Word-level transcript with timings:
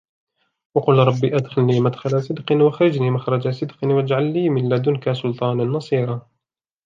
وَقُلْ 0.75 0.93
رَبِّ 0.97 1.25
أَدْخِلْنِي 1.25 1.79
مُدْخَلَ 1.79 2.21
صِدْقٍ 2.23 2.51
وَأَخْرِجْنِي 2.51 3.09
مُخْرَجَ 3.11 3.47
صِدْقٍ 3.49 3.83
وَاجْعَلْ 3.83 4.33
لِي 4.33 4.49
مِنْ 4.49 4.69
لَدُنْكَ 4.69 5.11
سُلْطَانًا 5.11 5.63
نَصِيرًا 5.63 6.27